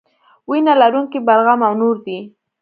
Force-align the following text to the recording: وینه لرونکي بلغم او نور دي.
وینه 0.49 0.73
لرونکي 0.81 1.19
بلغم 1.27 1.59
او 1.67 1.73
نور 1.81 1.95
دي. 2.05 2.17